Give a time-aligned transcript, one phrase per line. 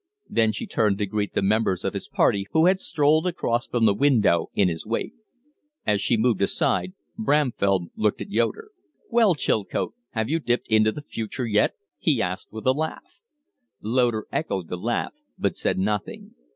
[0.27, 3.85] Then she turned to greet the members of his party who had strolled across from
[3.85, 5.13] the window in his wake.
[5.85, 8.71] As she moved aside Bramfell looked at Loder.
[9.11, 13.19] "Well, Chilcote, have you dipped into the future yet?" he asked, with a laugh.
[13.79, 16.33] Loder echoed the laugh but said nothing.